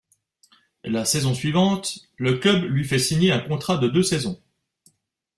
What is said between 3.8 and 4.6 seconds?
deux saisons.